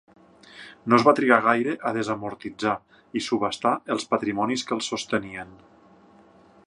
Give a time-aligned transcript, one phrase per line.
[0.93, 2.73] No es va trigar gaire a desamortitzar
[3.21, 5.53] i subhastar els patrimonis que els sostenien.